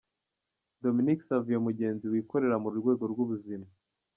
Dominique 0.83 1.25
Savio 1.27 1.57
Mugenzi 1.65 2.05
wikorera 2.13 2.55
mu 2.63 2.69
rwego 2.77 3.03
rw’ubuzima. 3.11 3.67